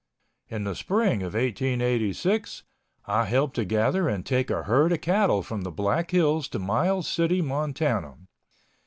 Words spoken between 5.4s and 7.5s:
from the Black Hills to Miles City,